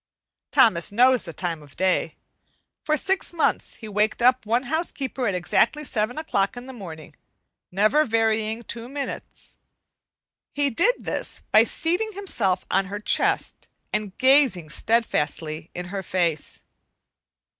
Thomas 0.49 0.91
knows 0.91 1.25
the 1.25 1.31
time 1.31 1.61
of 1.61 1.75
day. 1.75 2.15
For 2.83 2.97
six 2.97 3.31
months 3.33 3.75
he 3.75 3.87
waked 3.87 4.19
up 4.23 4.47
one 4.47 4.63
housekeeper 4.63 5.27
at 5.27 5.35
exactly 5.35 5.83
seven 5.83 6.17
o'clock 6.17 6.57
in 6.57 6.65
the 6.65 6.73
morning, 6.73 7.15
never 7.71 8.03
varying 8.03 8.63
two 8.63 8.89
minutes. 8.89 9.57
He 10.55 10.71
did 10.71 10.95
this 11.03 11.41
by 11.51 11.61
seating 11.65 12.13
himself 12.13 12.65
on 12.71 12.85
her 12.85 12.99
chest 12.99 13.67
and 13.93 14.17
gazing 14.17 14.71
steadfastly 14.71 15.69
in 15.75 15.89
her 15.93 16.01
face. 16.01 16.61